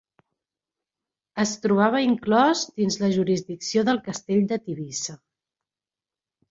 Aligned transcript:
Es 1.43 1.51
trobava 1.65 2.01
inclòs 2.07 2.65
dins 2.81 2.99
la 3.05 3.13
jurisdicció 3.19 3.87
del 3.93 4.03
castell 4.11 4.45
de 4.55 4.61
Tivissa. 4.67 5.21